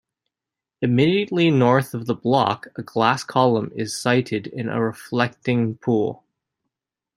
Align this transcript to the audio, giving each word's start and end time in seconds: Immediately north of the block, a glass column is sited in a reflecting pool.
Immediately 0.81 1.51
north 1.51 1.93
of 1.93 2.07
the 2.07 2.15
block, 2.15 2.65
a 2.75 2.81
glass 2.81 3.23
column 3.23 3.71
is 3.75 3.95
sited 3.95 4.47
in 4.47 4.67
a 4.67 4.81
reflecting 4.83 5.75
pool. 5.75 6.23